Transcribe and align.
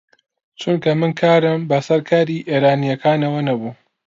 چونکە 0.59 0.91
من 0.99 1.11
کارم 1.21 1.59
بە 1.69 1.79
سەر 1.87 2.01
کاری 2.09 2.45
ئێرانییەکانەوە 2.49 3.39
نەبوو 3.47 3.73